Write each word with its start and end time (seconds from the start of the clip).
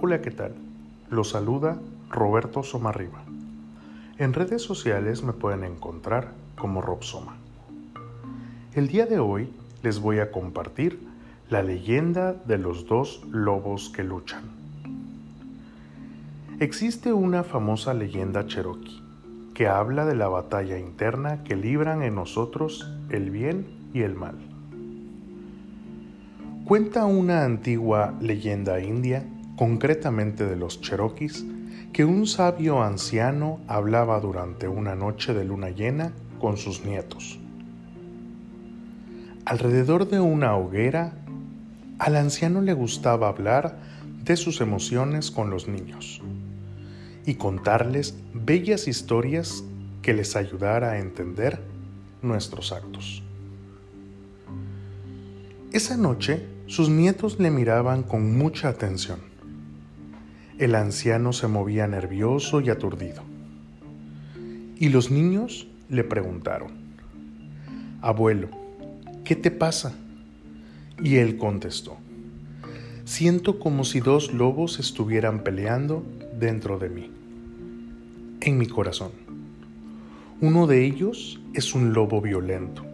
Hola, 0.00 0.20
¿qué 0.22 0.30
tal? 0.30 0.54
Los 1.10 1.30
saluda 1.30 1.76
Roberto 2.08 2.62
Somarriba. 2.62 3.20
En 4.16 4.32
redes 4.32 4.62
sociales 4.62 5.24
me 5.24 5.32
pueden 5.32 5.64
encontrar 5.64 6.34
como 6.56 6.80
Robsoma. 6.80 7.34
El 8.74 8.86
día 8.86 9.06
de 9.06 9.18
hoy 9.18 9.50
les 9.82 9.98
voy 9.98 10.20
a 10.20 10.30
compartir 10.30 11.00
la 11.50 11.64
leyenda 11.64 12.32
de 12.32 12.58
los 12.58 12.86
dos 12.86 13.24
lobos 13.32 13.88
que 13.88 14.04
luchan. 14.04 14.44
Existe 16.60 17.12
una 17.12 17.42
famosa 17.42 17.92
leyenda 17.92 18.46
cherokee 18.46 19.02
que 19.52 19.66
habla 19.66 20.06
de 20.06 20.14
la 20.14 20.28
batalla 20.28 20.78
interna 20.78 21.42
que 21.42 21.56
libran 21.56 22.04
en 22.04 22.14
nosotros 22.14 22.88
el 23.10 23.32
bien 23.32 23.66
y 23.92 24.02
el 24.02 24.14
mal. 24.14 24.36
Cuenta 26.64 27.04
una 27.04 27.44
antigua 27.44 28.14
leyenda 28.20 28.78
india, 28.78 29.24
concretamente 29.58 30.46
de 30.46 30.54
los 30.54 30.80
cherokees, 30.80 31.44
que 31.92 32.04
un 32.04 32.28
sabio 32.28 32.80
anciano 32.80 33.58
hablaba 33.66 34.20
durante 34.20 34.68
una 34.68 34.94
noche 34.94 35.34
de 35.34 35.44
luna 35.44 35.70
llena 35.70 36.12
con 36.38 36.56
sus 36.56 36.84
nietos. 36.84 37.40
Alrededor 39.44 40.08
de 40.08 40.20
una 40.20 40.56
hoguera, 40.56 41.12
al 41.98 42.14
anciano 42.14 42.60
le 42.60 42.72
gustaba 42.72 43.28
hablar 43.28 43.80
de 44.22 44.36
sus 44.36 44.60
emociones 44.60 45.32
con 45.32 45.50
los 45.50 45.66
niños 45.66 46.22
y 47.26 47.34
contarles 47.34 48.16
bellas 48.32 48.86
historias 48.86 49.64
que 50.02 50.14
les 50.14 50.36
ayudara 50.36 50.92
a 50.92 50.98
entender 50.98 51.60
nuestros 52.22 52.70
actos. 52.70 53.24
Esa 55.72 55.96
noche, 55.96 56.46
sus 56.66 56.88
nietos 56.88 57.40
le 57.40 57.50
miraban 57.50 58.04
con 58.04 58.38
mucha 58.38 58.68
atención. 58.68 59.37
El 60.58 60.74
anciano 60.74 61.32
se 61.32 61.46
movía 61.46 61.86
nervioso 61.86 62.60
y 62.60 62.68
aturdido. 62.68 63.22
Y 64.76 64.88
los 64.88 65.08
niños 65.08 65.68
le 65.88 66.02
preguntaron, 66.02 66.72
Abuelo, 68.00 68.48
¿qué 69.24 69.36
te 69.36 69.52
pasa? 69.52 69.94
Y 71.00 71.16
él 71.16 71.36
contestó, 71.36 71.96
Siento 73.04 73.60
como 73.60 73.84
si 73.84 74.00
dos 74.00 74.34
lobos 74.34 74.80
estuvieran 74.80 75.44
peleando 75.44 76.04
dentro 76.40 76.80
de 76.80 76.88
mí, 76.88 77.10
en 78.40 78.58
mi 78.58 78.66
corazón. 78.66 79.12
Uno 80.40 80.66
de 80.66 80.84
ellos 80.84 81.40
es 81.54 81.72
un 81.72 81.92
lobo 81.92 82.20
violento, 82.20 82.84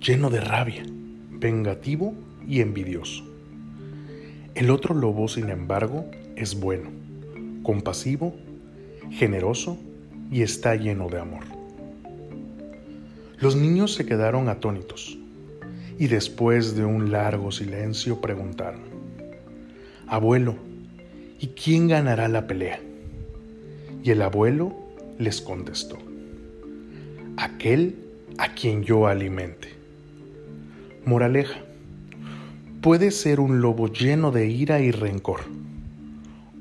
lleno 0.00 0.30
de 0.30 0.40
rabia, 0.40 0.82
vengativo 1.30 2.12
y 2.46 2.60
envidioso. 2.60 3.24
El 4.56 4.70
otro 4.70 4.96
lobo, 4.96 5.28
sin 5.28 5.48
embargo, 5.48 6.06
es 6.44 6.60
bueno, 6.60 6.90
compasivo, 7.62 8.34
generoso 9.10 9.78
y 10.30 10.42
está 10.42 10.76
lleno 10.76 11.08
de 11.08 11.18
amor. 11.18 11.44
Los 13.38 13.56
niños 13.56 13.94
se 13.94 14.04
quedaron 14.04 14.50
atónitos 14.50 15.18
y 15.98 16.06
después 16.06 16.76
de 16.76 16.84
un 16.84 17.10
largo 17.10 17.50
silencio 17.50 18.20
preguntaron, 18.20 18.82
Abuelo, 20.06 20.56
¿y 21.40 21.46
quién 21.48 21.88
ganará 21.88 22.28
la 22.28 22.46
pelea? 22.46 22.78
Y 24.02 24.10
el 24.10 24.20
abuelo 24.20 24.74
les 25.18 25.40
contestó, 25.40 25.96
aquel 27.38 27.96
a 28.36 28.52
quien 28.52 28.82
yo 28.82 29.06
alimente. 29.06 29.68
Moraleja, 31.06 31.60
puede 32.82 33.12
ser 33.12 33.40
un 33.40 33.62
lobo 33.62 33.90
lleno 33.90 34.30
de 34.30 34.46
ira 34.46 34.80
y 34.80 34.90
rencor, 34.90 35.40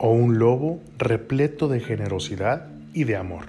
o 0.04 0.10
un 0.10 0.38
lobo 0.38 0.82
repleto 0.98 1.70
de 1.70 1.80
generosidad 1.80 2.68
y 2.94 3.06
de 3.06 3.16
amor. 3.16 3.46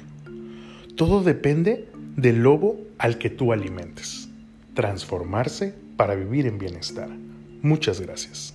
Todo 0.95 1.25
depende 1.25 1.89
del 2.15 2.45
lobo 2.45 2.79
al 2.97 3.19
que 3.19 3.29
tú 3.29 3.53
alimentes. 3.53 4.29
Transformarse 4.75 5.75
para 5.97 6.15
vivir 6.15 6.47
en 6.47 6.59
bienestar. 6.59 7.09
Muchas 7.61 8.01
gracias. 8.01 8.53